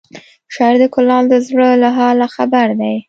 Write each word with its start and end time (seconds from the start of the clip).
شاعر 0.53 0.75
د 0.81 0.83
کلال 0.95 1.23
د 1.29 1.35
زړه 1.47 1.67
له 1.83 1.89
حاله 1.97 2.27
خبر 2.35 2.67
دی 2.79 2.95